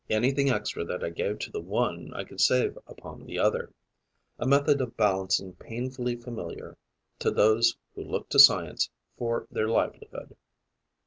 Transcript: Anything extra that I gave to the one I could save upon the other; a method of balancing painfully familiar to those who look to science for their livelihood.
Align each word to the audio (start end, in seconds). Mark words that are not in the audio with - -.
Anything 0.09 0.49
extra 0.49 0.83
that 0.85 1.03
I 1.03 1.11
gave 1.11 1.37
to 1.37 1.51
the 1.51 1.61
one 1.61 2.11
I 2.15 2.23
could 2.23 2.41
save 2.41 2.75
upon 2.87 3.23
the 3.23 3.37
other; 3.37 3.71
a 4.39 4.47
method 4.47 4.81
of 4.81 4.97
balancing 4.97 5.53
painfully 5.53 6.15
familiar 6.15 6.75
to 7.19 7.29
those 7.29 7.77
who 7.93 8.03
look 8.03 8.27
to 8.29 8.39
science 8.39 8.89
for 9.15 9.45
their 9.51 9.67
livelihood. 9.67 10.35